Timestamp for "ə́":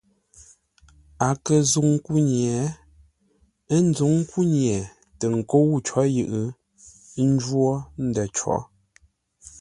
3.73-3.79, 7.19-7.25